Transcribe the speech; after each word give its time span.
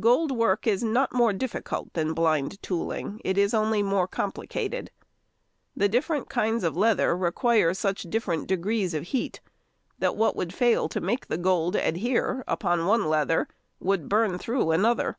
Gold 0.00 0.32
work 0.32 0.66
is 0.66 0.82
not 0.82 1.12
more 1.12 1.34
difficult 1.34 1.92
than 1.92 2.14
blind 2.14 2.62
tooling, 2.62 3.20
it 3.26 3.36
is 3.36 3.52
only 3.52 3.82
more 3.82 4.08
complicated. 4.08 4.90
The 5.76 5.86
|126| 5.86 5.90
different 5.90 6.28
kinds 6.30 6.64
of 6.64 6.78
leather 6.78 7.14
require 7.14 7.74
such 7.74 8.04
different 8.04 8.46
degrees 8.48 8.94
of 8.94 9.08
heat, 9.08 9.42
that 9.98 10.16
what 10.16 10.34
would 10.34 10.54
fail 10.54 10.88
to 10.88 11.00
make 11.02 11.26
the 11.26 11.36
gold 11.36 11.76
adhere 11.76 12.42
upon 12.48 12.86
one 12.86 13.04
leather 13.04 13.48
would 13.78 14.08
burn 14.08 14.38
through 14.38 14.70
another. 14.70 15.18